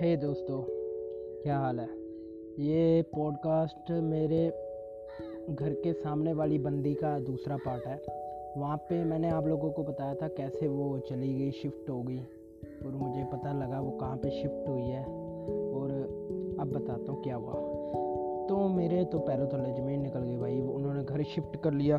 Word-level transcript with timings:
हे 0.00 0.16
hey 0.16 0.22
दोस्तों, 0.22 0.62
क्या 1.42 1.58
हाल 1.58 1.80
है? 1.80 1.86
ये 2.58 3.02
पॉडकास्ट 3.02 3.90
मेरे 3.90 4.48
घर 5.50 5.72
के 5.72 5.92
सामने 5.92 6.32
वाली 6.32 6.58
बंदी 6.58 6.94
का 6.94 7.18
दूसरा 7.18 7.56
पार्ट 7.56 7.86
है। 7.86 8.02
वहाँ 8.56 8.76
पे 8.76 9.04
मैंने 9.04 9.30
आप 9.30 9.46
लोगों 9.46 9.70
को 9.70 9.82
बताया 9.82 10.14
था 10.14 10.28
कैसे 10.28 10.68
वो 10.68 10.98
चली 10.98 11.34
गई 11.34 11.50
शिफ्ट 11.50 11.90
हो 11.90 12.02
गई, 12.02 12.18
और 12.86 12.92
मुझे 12.92 13.24
पता 13.24 13.52
लगा 13.52 13.80
वो 13.80 13.90
कहाँ 13.90 14.16
पे 14.16 14.30
शिफ्ट 14.30 14.68
हुई 14.68 14.82
है, 14.82 15.04
और 15.72 15.90
अब 16.60 16.72
बताता 16.72 17.12
हूँ 17.12 17.22
क्या 17.22 17.36
हुआ। 17.36 17.52
तो 18.48 18.68
मेरे 18.68 19.04
तो 19.04 19.18
पैरों 19.18 19.46
तले 19.46 19.72
ज़मीन 19.74 20.00
निकल 20.00 20.20
गई 20.20 20.36
भाई, 20.36 20.60
उन्होंने 20.60 21.04
घर 21.04 21.22
शिफ्ट 21.22 21.56
कर 21.56 21.72
लिया। 21.72 21.96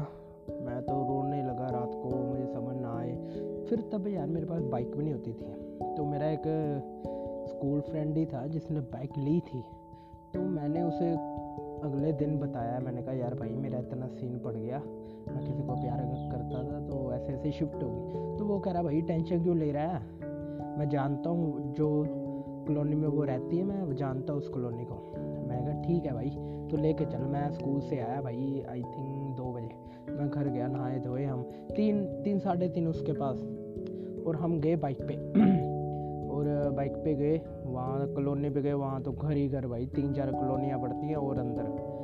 मैं 0.50 0.82
तो 0.82 0.94
रोने 0.94 1.44
लगा 1.44 1.70
रात 1.70 1.92
को, 1.94 2.10
मुझे 2.10 2.46
समझ 2.46 2.78
ना 2.78 3.00
आए। 3.00 3.16
फिर 3.70 3.82
तब 3.82 4.08
यार 4.08 4.28
मेरे 4.28 4.46
पास 4.46 4.62
बाइक 4.62 4.96
भी 4.96 5.04
नहीं 5.04 5.14
होती 5.14 5.34
थी। 5.34 5.96
तो 5.98 6.06
मेरा 6.06 6.30
एक 6.30 6.44
स्कूल 7.58 7.82
फ्रेंड 7.82 8.18
ही 8.18 8.26
था 8.26 8.48
जिसने 8.48 8.80
बाइक 8.80 9.10
ली 9.18 9.40
थी। 9.40 9.64
तो 10.34 10.42
मैंने 10.42 10.82
उसे 10.82 11.12
अगले 11.84 12.12
दिन 12.14 12.40
बताया। 12.40 12.80
मैंने 12.80 13.02
कहा, 13.02 13.14
यार 13.14 13.34
भाई, 13.34 13.50
मेरा 13.50 13.80
इतना 13.80 14.08
सीन 14.08 14.40
पड़ 14.40 14.56
गया। 14.56 14.80
मैं 15.28 15.40
किसी 15.40 15.64
को 15.64 15.76
प्यार 15.76 16.00
करता 16.32 16.64
था 16.64 16.88
तो 16.88 17.14
ऐसे 17.14 17.34
ऐसे 17.34 17.52
शिफ्ट 17.52 17.84
हो 17.84 17.90
गई। 17.90 18.38
तो 18.38 18.46
वो 18.46 18.60
कह 18.60 18.72
रहा, 18.72 18.84
भाई 18.84 19.02
टेंशन 19.02 19.44
क्यों 19.44 19.58
ले 19.58 19.72
रहा 19.72 19.84
है? 19.84 20.02
मैं 20.80 20.90
जानता 20.90 21.30
हूँ 21.30 21.74
जो 21.74 22.06
कॉलोनी 22.68 22.96
में 22.96 23.08
वो 23.08 23.24
रहती 23.24 23.58
है, 23.58 23.64
मैं 23.64 23.96
जानता 23.96 24.34
हूँ 24.34 24.42
उस 24.42 24.48
कॉलोनी 24.48 24.86
को। 24.86 25.14
मैंने 25.48 25.72
कहा, 25.72 25.82
ठीक 25.82 26.06
है 26.06 26.14
भाई 26.14 26.30
तो 26.72 26.78
लेके 26.78 27.06
चल। 27.06 27.18
मैं 27.18 27.52
स्कूल 27.52 27.80
से 27.80 28.00
आया 28.00 28.22
भाई 28.22 28.66
आई 28.70 28.82
थिंक 28.82 29.38
दो 29.38 29.54
बजे। 29.54 30.14
मैं 30.14 30.30
घर 30.30 30.48
गया, 30.48 30.68
नहाए 30.68 31.00
धोए 31.00 31.24
हम। 31.24 31.44
तीन 31.76 32.06
तीन, 32.06 32.40
साढ़े 32.40 32.70
तीन 32.70 32.88
उसके 32.88 33.12
पास। 33.12 33.38
और 34.28 34.36
हम 34.36 34.60
गए 34.60 34.76
बाइक 34.76 34.98
पे। 35.02 35.67
और 36.38 36.72
बाइक 36.72 36.92
पे 36.92 37.16
गए, 37.16 37.42
वहाँ 37.66 38.08
कॉलोनी 38.08 38.50
पे 38.50 38.62
गए, 38.62 38.74
वहाँ 38.74 39.02
तो 39.02 39.12
घर 39.12 39.32
ही 39.32 39.50
घर 39.50 39.68
भाई, 39.68 39.86
तीन 39.86 40.14
चार 40.14 40.32
कॉलोनियाँ 40.32 40.80
पड़ती 40.80 41.08
हैं 41.08 41.16
और 41.16 41.38
अंदर। 41.38 41.98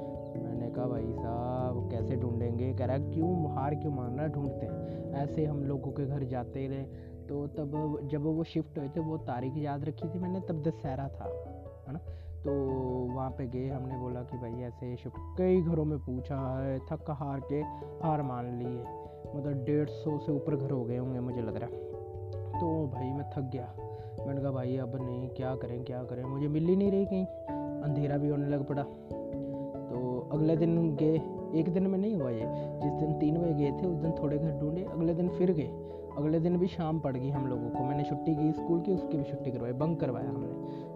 मैंने 0.44 0.70
कहा, 0.70 0.86
भाई 0.86 1.12
साहब, 1.12 1.92
कैसे 1.92 2.16
ढूंढेंगे? 2.16 2.74
कह 2.74 2.86
रहा, 2.86 2.98
क्यों 2.98 3.56
हार 3.56 3.76
क्यों 3.76 3.92
मान 3.92 4.06
मारना 4.06 4.28
ढूंढते 4.28 4.66
हैं? 4.66 5.12
ऐसे 5.14 5.46
हम 5.46 5.64
लोगों 5.64 5.92
के 5.92 6.06
घर 6.06 6.24
जाते 6.24 6.68
रहे। 6.68 6.84
तो 7.28 7.48
तब 7.48 8.00
जब 8.12 8.22
वो 8.22 8.44
शिफ्ट 8.44 8.80
हुए 8.80 8.88
थे, 8.88 9.00
वो 9.00 9.18
तारीख 9.18 9.54
याद 9.58 9.86
रखी 9.86 10.10
थी 10.10 10.20
मैंने, 10.20 10.40
तब 10.40 10.64
दशहरा 10.64 11.08
था, 11.08 11.26
है 11.88 11.94
ना? 11.94 12.00
तो 12.44 12.52
वहाँ 13.16 13.30
पे 13.32 13.48
गए, 13.48 13.70
हमने 13.70 13.98
बोला 13.98 14.22
कि, 14.22 14.38
भाई 14.38 14.52
ऐसे 14.52 14.96
शिफ्ट 14.96 15.38
कई 15.38 15.62
घरों 15.62 15.86
में 15.86 16.00
पूछा 16.00 16.64
है, 16.64 16.80
थक 16.80 17.06
हार 17.10 17.40
के 17.40 17.62
हार 18.08 18.22
मान 18.22 18.46
लिए 18.46 18.84
मतलब 19.36 19.64
डेढ़ 19.66 19.90
सौ 19.90 20.18
से 20.18 20.32
ऊपर 20.32 20.56
घर 20.56 20.72
हो 20.72 20.84
गए 20.84 20.98
होंगे 20.98 21.20
मुझे 21.20 21.42
लग 21.42 21.56
रहा 21.56 21.70
है। 21.70 21.78
तो 22.54 22.88
भाई 22.88 23.12
मैं 23.12 23.30
थक 23.30 23.42
गया। 23.42 23.74
मैंने 24.28 24.42
कहा, 24.42 24.52
भाई, 24.52 24.78
अब 24.78 24.96
नहीं, 24.96 25.28
क्या 25.28 25.56
करें 25.56 25.84
क्या 25.84 26.04
करें? 26.04 26.24
मुझे 26.24 26.48
मिल 26.48 26.66
ही 26.66 26.76
नहीं 26.76 26.92
रही 26.92 27.06
कहीं। 27.06 27.26
अंधेरा 27.82 28.18
भी 28.18 28.30
होने 28.30 28.48
लग 28.48 28.66
पड़ा। 28.66 28.84
तो 28.84 30.30
अगले 30.32 30.58
दिन 30.58 30.96
गए, 30.96 31.22
एक 31.56 31.74
दिन 31.74 31.88
में 31.88 32.00
नहीं 32.00 32.16
हुआ 32.16 32.30
ये, 32.30 32.44
जिस 32.84 32.94
दिन 32.94 33.14
तीन 33.14 33.38
बजे 33.38 33.54
गए 33.54 33.72
थे, 33.72 33.88
उस 33.88 33.98
दिन 33.98 34.12
थोड़े 34.12 34.38
घर 34.38 34.60
ढूंढे, 34.60 34.84
अगले 34.84 35.14
दिन 35.14 35.30
फिर 35.30 35.52
गए। 35.52 35.72
अगले 36.18 36.40
दिन 36.40 36.58
भी 36.58 36.68
शाम 36.68 37.00
पड़ 37.00 37.18
गई 37.18 37.30
हम 37.30 37.48
लोगों 37.48 37.70
को। 37.70 37.84
मैंने 37.84 38.04
छुट्टी 38.04 38.36
की 38.36 38.52
स्कूल 38.52 38.82
की, 38.82 38.94
उसकी 38.94 39.18
भी 39.18 39.24
छुट्टी 39.24 39.52
करवाई, 39.52 39.72
बंक 39.72 40.00
करवाया 40.00 40.30
हमने। 40.30 40.48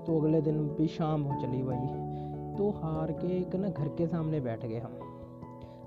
तो 0.06 0.20
अगले 0.20 0.42
दिन 0.42 0.68
भी 0.68 0.88
शाम 0.88 1.24
हो 1.24 1.42
चली 1.42 1.64
भाई 1.64 1.88
तो 2.58 2.70
हार 2.70 3.12
के 3.12 3.38
एक 3.38 3.56
ना 3.56 3.70
घर 3.70 3.88
के 3.88 4.08
सामने 4.08 4.40
बैठ 4.40 4.66
गए 4.66 4.78
हम। 4.78 5.00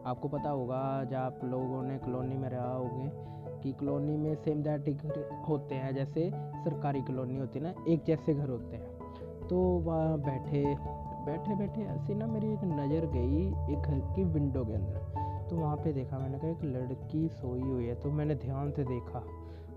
आपको 0.06 0.28
पता 0.28 0.50
होगा, 0.50 1.05
जब 1.05 1.16
आप 1.16 1.41
लोगों 1.44 1.83
ने 1.83 1.98
कॉलोनी 1.98 2.38
में 2.38 2.48
रहा 2.48 2.74
होगे 2.74 3.08
कि 3.62 3.72
कॉलोनी 3.72 4.16
में 4.16 4.34
सेम 4.34 4.62
दैट 4.62 5.03
होते 5.48 5.75
हैं, 5.75 5.94
जैसे 5.94 6.30
सरकारी 6.36 7.00
कॉलोनी 7.00 7.36
होती 7.36 7.58
है 7.58 7.64
ना, 7.64 7.84
एक 7.89 8.05
जैसे 8.06 8.34
घर 8.34 8.48
होते 8.48 8.77
हैं। 8.77 8.98
तो 9.48 9.61
वहाँ 9.61 10.18
बैठे 10.18 10.77
बैठे 11.20 11.55
बैठे 11.55 11.80
ऐसे 11.80 12.14
ना 12.14 12.27
मेरी 12.27 12.52
एक 12.52 12.61
नज़र 12.64 13.07
गई 13.07 13.46
एक 13.73 13.79
घर 13.80 14.14
की 14.14 14.24
विंडो 14.24 14.64
के 14.64 14.73
अंदर। 14.73 15.48
तो 15.51 15.57
वहाँ 15.57 15.77
पे 15.77 15.92
देखा 15.92 16.18
मैंने 16.18 16.39
कहा, 16.39 16.51
एक 16.51 16.64
लड़की 16.64 17.29
सोई 17.29 17.61
हुई 17.61 17.86
है। 17.86 17.95
तो 17.95 18.11
मैंने 18.11 18.34
ध्यान 18.34 18.70
से 18.70 18.84
देखा। 18.84 19.24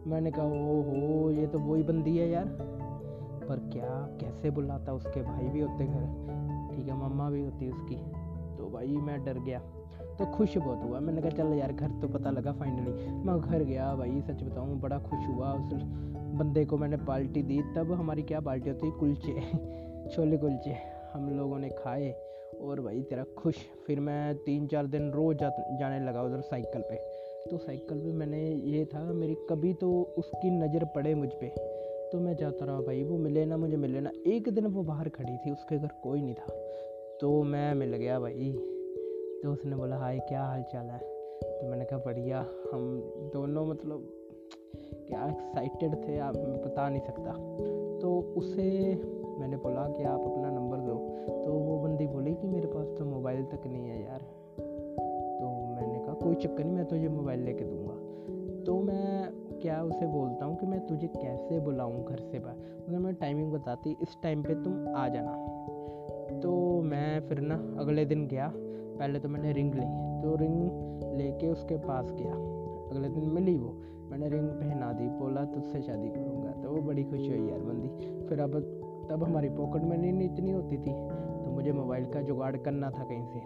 मैंने 0.08 0.32
कहा 0.32 0.46
ओ 0.46 0.82
हो 0.82 1.32
ये 1.32 1.48
तो 1.48 1.60
वही 1.60 1.84
बंदी 1.84 2.18
है 2.18 2.30
यार। 2.30 2.46
पर 3.50 3.70
क्या, 3.74 4.18
कैसे 4.22 4.50
बुलाता 4.50 4.94
उसके 4.94 5.22
भाई 5.22 5.48
भी 5.48 5.60
होते 5.60 5.86
घर? 5.86 6.06
ठीक 6.76 6.88
है, 6.88 6.94
मम्मा 6.94 7.30
भी 7.30 7.44
होती 7.46 7.70
उसकी। 7.70 7.96
तो 8.58 8.70
भाई 8.70 8.88
मैं 8.88 9.26
डर 9.26 9.40
गया। 9.40 9.62
तो 10.20 10.26
खुश 10.26 10.58
बहुत 10.58 10.84
हुआ। 10.84 11.00
मैंने 11.00 11.22
कहा 11.22 11.30
चल 11.30 11.54
यार 11.54 11.72
घर 11.74 11.90
तो 12.02 12.08
पता 12.08 12.32
लगा 12.32 12.52
फाइनली 12.52 12.92
मैं 13.26 13.40
घर 13.42 13.64
गया 13.64 13.96
भाई 13.96 14.22
सच 14.22 14.44
बताऊँ 14.44 14.80
बड़ा 14.80 14.98
खुश 15.00 15.28
हुआ। 15.28 15.54
उस 15.54 15.82
बंदे 16.34 16.66
को 16.66 16.78
मैंने 16.78 16.98
पार्टी 16.98 17.44
दी। 17.44 17.62
तब 17.78 17.92
हमारी 17.92 18.24
क्या 18.24 18.40
पार्टी 18.40 18.70
होती 18.70 18.92
कुलचे 18.92 19.42
छोले 20.16 20.38
कुलचे। 20.38 20.76
हम 21.14 21.30
लोगों 21.38 21.60
ने 21.60 21.70
खाए 21.70 22.12
और 22.62 22.82
भाई 22.82 23.02
तेरा 23.02 23.24
खुश। 23.38 23.56
फिर 23.88 24.00
मैं 24.00 24.36
तीन 24.36 24.68
चार 24.68 24.88
दिन 24.88 25.12
रोज़ 25.12 25.38
जा, 25.38 25.50
जाने 25.80 26.00
लगा 26.00 26.24
उधर 26.24 26.42
साइकिल 26.42 26.82
पे। 26.82 26.96
तो 27.52 27.58
साइकिल 27.58 28.00
पे 28.00 28.12
मैंने 28.12 28.52
ये 28.52 28.86
था 28.86 29.04
मेरी 29.14 29.36
कभी 29.50 29.74
तो 29.74 30.16
उसकी 30.18 30.50
नज़र 30.50 30.86
पड़े 30.86 31.16
मुझ 31.16 31.30
पर 31.30 31.48
तो 32.12 32.20
मैं 32.20 32.36
जाता 32.36 32.66
रहा 32.66 32.82
भाई 32.82 33.04
वो 33.04 33.18
मिले 33.18 33.46
ना 33.46 33.58
मुझे 33.58 33.78
मिले 33.78 34.00
ना। 34.00 34.12
एक 34.28 34.50
दिन 34.50 34.66
वो 34.66 34.84
बाहर 34.84 35.10
खड़ी 35.10 35.38
थी 35.38 35.52
उसके 35.52 35.78
घर 35.78 35.90
कोई 36.04 36.22
नहीं 36.22 36.36
था। 36.36 36.54
तो 37.22 37.44
मैं 37.44 37.74
मिल 37.74 37.96
गया 37.96 38.20
भाई। 38.20 38.73
तो 39.44 39.54
उसने 39.54 39.76
बोला, 39.76 39.98
हाय, 39.98 40.20
क्या 40.20 40.44
हाल 40.44 40.64
चाल 40.64 40.86
है? 40.86 41.00
तो 41.44 41.68
मैंने 41.70 41.86
कहा, 41.86 42.00
बढ़िया, 42.00 42.40
हम 42.74 43.14
दोनों 43.34 43.66
मतलब 43.66 44.14
क्या 45.08 45.28
एक्साइटेड 45.28 46.08
थे, 46.08 46.18
आप 46.18 46.38
बता 46.38 46.90
नहीं 46.90 47.02
सकता। 47.02 47.32
तो 48.00 48.34
उसे 48.38 48.96
मैंने 49.40 49.58
बोला 49.58 49.90
कि 49.90 50.04
आप 50.04 50.22
अपना 50.22 50.52
नंबर 50.52 50.78
दो। 50.78 50.94
तो 51.46 51.54
वो 51.54 51.80
बंदी 51.80 52.08
बोली 52.08 52.34
कि 52.34 52.48
मेरे 52.48 52.68
पास 52.68 52.88
तो 52.98 53.06
मोबाइल 53.06 53.44
तक 53.46 53.68
नहीं 53.68 53.88
है 53.88 54.04
यार। 54.04 54.20
तो 55.40 55.76
मैंने 55.76 56.00
कहा, 56.00 56.14
कोई 56.14 56.36
चक्कर 56.36 56.64
नहीं, 56.64 56.74
मैं 56.74 56.86
तुझे 56.86 57.10
मोबाइल 57.10 57.40
लेके 57.40 57.66
दूँगा। 57.66 57.94
तो 58.64 58.80
मैं 58.80 59.32
क्या 59.60 59.84
उसे 59.84 60.06
बोलता 60.06 60.46
हूँ 60.46 60.58
कि 60.58 60.66
मैं 60.66 60.88
तुझे 60.88 61.08
कैसे 61.08 61.60
बुलाऊँ 61.60 62.06
घर 62.06 62.18
से 62.18 62.40
बाहर? 62.40 62.58
उन्हें 62.88 63.02
मैं 63.02 63.16
टाइमिंग 63.16 63.52
बताती, 63.52 63.98
इस 64.02 64.18
टाइम 64.24 64.44
पे 64.44 64.56
तुम 64.56 64.96
आ 64.96 65.08
जाना। 65.08 65.34
तो 66.40 66.82
मैं 66.82 67.28
फिर 67.28 67.40
ना 67.40 67.56
अगले 67.56 68.06
दिन 68.06 68.28
गया। 68.28 68.54
पहले 69.00 69.20
तो 69.20 69.30
मैंने 69.30 69.52
रिंग 69.52 69.74
ली 69.74 69.86
तो 70.24 70.36
रिंग 70.36 71.18
लेके 71.18 71.48
उसके 71.48 71.78
पास 71.78 72.12
गया। 72.12 72.34
अगले 72.92 73.10
दिन 73.10 73.30
मिली 73.30 73.58
वो। 73.58 73.82
मैंने 74.12 74.30
रिंग 74.30 74.48
पहना 74.50 74.92
दी, 74.94 75.08
बोला, 75.10 75.44
तुझसे 75.46 75.82
शादी 75.82 76.10
करूँगा। 76.10 76.52
तो 76.52 76.70
वो 76.70 76.82
बड़ी 76.82 77.04
खुशी 77.04 77.28
हुई 77.28 77.50
यार 77.50 77.60
बंदी। 77.60 77.90
फिर 78.28 78.40
अब, 78.40 78.60
तब 79.10 79.24
हमारी 79.24 79.50
पॉकेट 79.50 79.84
मनी 79.84 80.12
नहीं 80.12 80.30
इतनी 80.34 80.52
होती 80.52 80.78
थी 80.78 80.94
तो 81.44 81.52
मुझे 81.52 81.72
मोबाइल 81.72 82.06
का 82.06 82.22
जुगाड़ 82.22 82.56
करना 82.58 82.90
था 82.90 83.04
कहीं 83.04 83.26
से। 83.26 83.40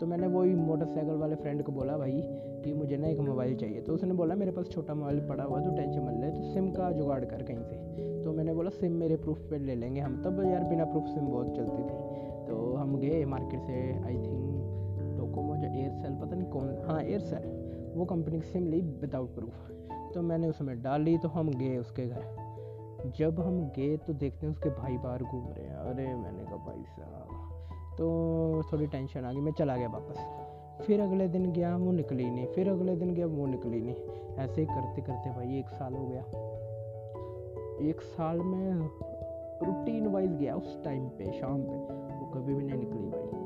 तो 0.00 0.06
मैंने 0.06 0.26
वही 0.26 0.54
मोटरसाइकिल 0.54 1.14
वाले 1.14 1.34
फ्रेंड 1.34 1.62
को 1.62 1.72
बोला, 1.72 1.96
भाई, 1.96 2.20
कि 2.64 2.72
मुझे 2.72 2.96
ना 2.96 3.08
एक 3.08 3.18
मोबाइल 3.18 3.56
चाहिए। 3.56 3.80
तो 3.80 3.94
उसने 3.94 4.14
बोला, 4.14 4.34
मेरे 4.34 4.50
पास 4.50 4.68
छोटा 4.68 4.94
मोबाइल 4.94 5.20
पड़ा 5.20 5.44
हुआ 5.44 5.60
तो 5.60 5.70
टेंशन 5.70 6.00
मत 6.00 6.20
ले 6.20 6.30
तो 6.30 6.42
सिम 6.42 6.70
का 6.70 6.90
जुगाड़ 6.92 7.24
कर 7.24 7.42
कहीं 7.42 7.62
से। 7.62 8.22
तो 8.22 8.32
मैंने 8.32 8.54
बोला, 8.54 8.70
सिम 8.70 8.92
मेरे 8.92 9.16
प्रूफ 9.16 9.38
पे 9.50 9.58
ले 9.58 9.74
लेंगे 9.74 10.00
हम। 10.00 10.22
तब 10.22 10.42
यार 10.44 10.64
बिना 10.64 10.84
प्रूफ 10.84 11.04
सिम 11.04 11.26
बहुत 11.26 11.56
चलती 11.56 11.82
थी। 11.82 12.24
तो 12.46 12.74
हम 12.74 12.96
गए 12.96 13.24
मार्केट 13.24 13.60
से, 13.60 14.02
आई 14.04 14.16
थिंक 14.16 14.54
डोकोमो 15.34 15.56
जो 15.56 15.68
एयरसेल 15.68 16.14
पता 16.14 16.36
नहीं 16.36 16.50
कौन 16.50 16.82
हाँ 16.86 17.02
एयरसेल 17.02 17.64
वो 17.96 18.04
कंपनी 18.04 18.40
की 18.40 18.46
सिम 18.46 18.66
ली 18.66 18.80
विदाउट 18.80 19.34
प्रूफ 19.34 19.70
तो 20.14 20.22
मैंने 20.22 20.48
उसमें 20.48 20.82
डाली 20.82 21.18
तो 21.18 21.28
हम 21.28 21.50
गए 21.50 21.76
उसके 21.76 22.06
घर। 22.06 22.44
जब 23.16 23.40
हम 23.40 23.60
गए 23.60 23.96
तो 23.96 24.12
देखते 24.12 24.46
हैं 24.46 24.52
उसके 24.52 24.70
भाई 24.70 24.98
बाहर 24.98 25.22
घूम 25.22 25.44
रहे 25.48 25.66
हैं। 25.66 25.76
अरे, 25.76 26.14
मैंने 26.14 26.44
कहा, 26.44 26.56
भाई 26.56 26.82
साहब। 26.82 27.94
तो 27.98 28.06
थोड़ी 28.72 28.86
टेंशन 28.86 29.24
आ 29.24 29.32
गई, 29.32 29.40
मैं 29.40 29.52
चला 29.52 29.76
गया 29.76 29.88
वापस। 29.88 30.18
फिर 30.86 31.00
अगले 31.00 31.28
दिन 31.28 31.52
गया, 31.52 31.76
वो 31.76 31.92
निकली 31.92 32.30
नहीं। 32.30 32.46
फिर 32.46 32.68
अगले 32.68 32.96
दिन 32.96 33.14
गया, 33.14 33.26
वो 33.26 33.46
निकली 33.46 33.80
नहीं। 33.80 33.94
ऐसे 34.36 34.60
ही 34.60 34.66
करते 34.66 35.02
करते 35.02 35.30
भाई, 35.30 35.58
एक 35.58 35.68
साल 35.68 35.94
हो 35.94 36.06
गया। 36.06 36.20
एक 37.90 37.96
साल 38.00 38.40
में 38.40 38.72
रूटीन 39.62 40.06
वाइज 40.06 40.30
गया 40.30 40.56
उस 40.56 40.84
टाइम 40.84 41.08
पे, 41.08 41.32
शाम 41.32 41.62
पे। 41.62 41.76
वो 42.14 42.30
कभी 42.34 42.54
भी 42.54 42.64
नहीं 42.64 42.78
निकली 42.78 43.08
भाई। 43.08 43.43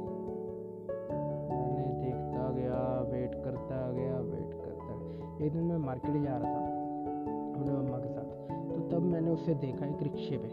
एक 5.49 5.55
दिन 5.55 5.65
मैं 5.65 5.77
मार्केट 5.79 6.17
जा 6.23 6.37
रहा 6.37 6.55
था, 6.55 6.63
अपने 7.57 7.73
मम्मा 7.73 7.99
के 7.99 8.09
साथ। 8.09 8.25
तो 8.71 8.89
तब 8.91 9.03
मैंने 9.03 9.31
उसे 9.31 9.55
देखा 9.55 9.87
एक 9.87 10.03
रिक्शे 10.03 10.37
पे। 10.39 10.49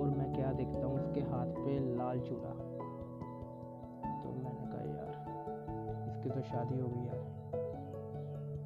और 0.00 0.08
मैं 0.08 0.32
क्या 0.32 0.52
देखता 0.52 0.86
हूँ, 0.86 0.94
उसके 0.94 1.20
हाथ 1.20 1.46
पे 1.46 1.96
लाल 1.96 2.20
चूड़ा 2.20 2.50
तो 4.22 4.32
मैंने 4.32 4.66
कहा, 4.66 4.80
यार, 4.90 6.10
इसकी 6.10 6.30
तो 6.30 6.40
शादी 6.40 6.78
हो 6.80 6.88
गई 6.88 7.04
यार। 7.06 7.20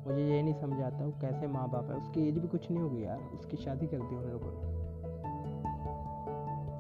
मुझे 0.06 0.22
ये 0.22 0.42
नहीं 0.42 0.54
समझ 0.54 0.80
आता 0.80 1.04
वो 1.04 1.12
कैसे 1.20 1.46
माँ 1.46 1.68
बाप 1.68 1.90
है। 1.90 1.96
उसकी 1.96 2.28
एज 2.28 2.38
भी 2.38 2.48
कुछ 2.48 2.70
नहीं 2.70 2.82
होगी 2.82 3.04
यार। 3.04 3.18
उसकी 3.18 3.56
शादी 3.56 3.86
कर 3.86 3.98
दी 3.98 4.16
उन 4.16 4.24
लोगों 4.24 4.50
ने। 4.52 4.60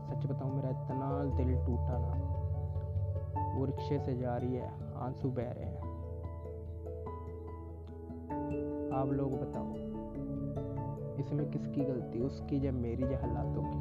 सच 0.06 0.26
बताऊँ, 0.26 0.54
मेरा 0.54 0.68
इतना 0.68 1.24
दिल 1.36 1.54
टूटा 1.66 1.98
ना। 1.98 3.54
वो 3.58 3.64
रिक्शे 3.64 3.98
से 3.98 4.16
जा 4.16 4.36
रही 4.36 4.54
है, 4.54 4.70
आँसू 4.96 5.30
बह 5.30 5.50
रहे 5.50 5.64
हैं। 5.64 5.95
आप 8.96 9.08
लोग 9.08 9.32
बताओ 9.40 9.72
इसमें 11.20 11.50
किसकी 11.50 11.80
गलती 11.80 12.20
उसकी 12.20 12.66
या 12.66 12.72
मेरी 12.72 13.02
या 13.02 13.18
हालातों 13.18 13.62
की। 13.62 13.78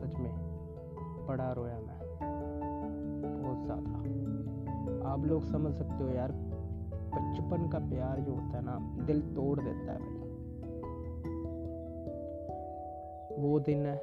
सच 0.00 0.18
में 0.18 0.32
बड़ा 1.26 1.52
रोया 1.52 1.78
मैं। 1.80 1.98
बहुत 3.42 3.64
ज़्यादा। 3.64 5.10
आप 5.12 5.24
लोग 5.24 5.44
समझ 5.44 5.74
सकते 5.74 6.04
हो 6.04 6.10
यार, 6.10 6.32
बचपन 7.14 7.68
का 7.68 7.78
प्यार 7.78 8.20
जो 8.20 8.32
होता 8.32 8.56
है 8.56 8.64
ना, 8.64 8.78
दिल 9.06 9.20
तोड़ 9.22 9.60
देता 9.60 9.92
है 9.92 9.98
भाई। 9.98 10.30
वो 13.42 13.60
दिन 13.60 13.86
है 13.86 13.96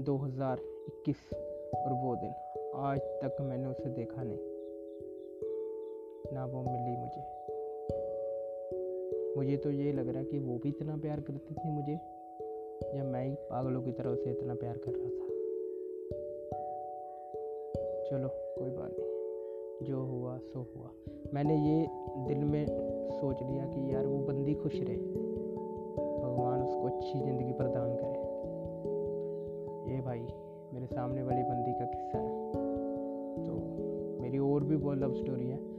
2021 0.00 1.32
और 1.74 1.92
वो 1.92 2.16
दिन। 2.16 2.32
आज 2.76 3.00
तक 3.00 3.36
मैंने 3.40 3.66
उसे 3.66 3.90
देखा 3.90 4.22
नहीं। 4.22 4.51
ना 6.32 6.44
वो 6.44 6.62
मिली 6.62 6.96
मुझे। 6.96 7.42
मुझे 9.36 9.56
तो 9.56 9.70
ये 9.70 9.92
लग 9.92 10.08
रहा 10.08 10.22
कि 10.22 10.38
वो 10.38 10.58
भी 10.58 10.68
इतना 10.68 10.96
प्यार 10.96 11.20
करती 11.20 11.54
थी 11.54 11.70
मुझे, 11.70 11.92
या 12.98 13.04
मैं 13.04 13.26
ही 13.26 13.34
पागलों 13.34 13.82
की 13.82 13.92
तरह 13.92 14.10
उसे 14.10 14.30
इतना 14.30 14.54
प्यार 14.54 14.76
कर 14.76 14.92
रहा 14.92 15.08
था। 15.08 15.28
चलो, 18.10 18.28
कोई 18.28 18.70
बात 18.70 18.96
नहीं। 18.98 19.12
जो 19.86 20.02
हुआ, 20.02 20.38
सो 20.38 20.66
हुआ। 20.76 20.90
मैंने 21.34 21.56
ये 21.56 21.86
दिल 22.26 22.38
में 22.38 22.66
सोच 23.10 23.42
लिया 23.42 23.64
कि 23.66 23.94
यार 23.94 24.06
वो 24.06 24.18
बंदी 24.18 24.54
खुश 24.54 24.72
रहे। 24.74 24.96
भगवान 26.18 26.62
उसको 26.62 26.86
अच्छी 26.86 27.20
ज़िंदगी 27.20 27.52
प्रदान 27.52 27.96
करे। 27.96 28.22
ये 29.94 30.00
भाई, 30.00 30.20
मेरे 30.74 30.86
सामने 30.86 31.22
वाली 31.22 31.42
बंदी 31.42 31.72
का 31.72 31.84
किस्सा 31.84 32.18
है। 32.18 32.52
तो 33.46 33.82
मेरी 34.22 34.38
और 34.38 34.64
भी 34.64 34.76
बहुत 34.76 34.98
लव 34.98 35.14
स्टोरी 35.14 35.48
है। 35.48 35.71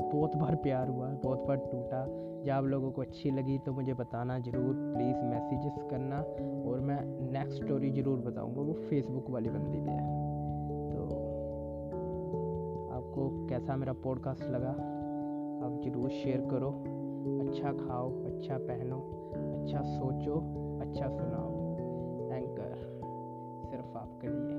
बहुत 0.00 0.36
बार 0.36 0.54
प्यार 0.56 0.88
हुआ, 0.88 1.08
बहुत 1.22 1.46
बार 1.46 1.56
टूटा। 1.56 2.04
जब 2.38 2.50
आप 2.52 2.64
लोगों 2.64 2.90
को 2.92 3.02
अच्छी 3.02 3.30
लगी 3.30 3.58
तो 3.58 3.72
मुझे 3.72 3.94
बताना 3.94 4.38
ज़रूर 4.38 4.74
प्लीज़ 4.94 5.16
मैसेजेस 5.24 5.82
करना 5.90 6.18
और 6.70 6.80
मैं 6.80 7.00
नेक्स्ट 7.32 7.64
स्टोरी 7.64 7.90
ज़रूर 7.90 8.18
बताऊँगा, 8.18 8.60
वो 8.60 8.72
फेसबुक 8.90 9.30
वाली 9.30 9.50
बंदी 9.50 9.80
पे 9.80 9.90
है। 9.90 10.04
तो 10.90 11.02
आपको 12.96 13.28
कैसा 13.48 13.76
मेरा 13.76 13.92
पॉडकास्ट 14.04 14.44
लगा, 14.44 14.70
आप 15.66 15.80
ज़रूर 15.84 16.08
शेयर 16.10 16.46
करो। 16.50 16.70
अच्छा 17.40 17.72
खाओ 17.74 18.10
अच्छा 18.24 18.58
पहनो 18.58 18.98
अच्छा 19.54 19.82
सोचो 19.82 20.36
अच्छा 20.80 21.08
सुनाओ। 21.08 21.50
एंकर 22.30 22.74
सिर्फ़ 23.70 23.96
आपके 23.98 24.28
लिए। 24.28 24.57